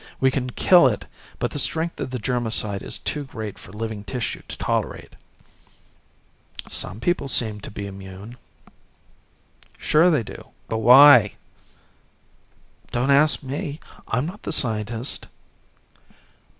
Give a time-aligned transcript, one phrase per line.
[0.19, 1.05] We can kill it,
[1.37, 5.13] but the strength of the germicide is too great for living tissue to tolerate."
[6.67, 8.37] "Some people seem to be immune."
[9.77, 11.33] "Sure they do but why?"
[12.89, 13.79] "Don't ask me.
[14.07, 15.27] I'm not the scientist."